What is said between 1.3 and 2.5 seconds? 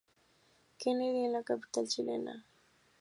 capital chilena.